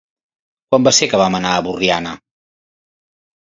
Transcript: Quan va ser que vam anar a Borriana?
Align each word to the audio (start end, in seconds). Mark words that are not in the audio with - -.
Quan 0.71 0.87
va 0.87 0.93
ser 1.01 1.09
que 1.11 1.19
vam 1.23 1.37
anar 1.41 1.53
a 1.57 1.61
Borriana? 1.69 2.17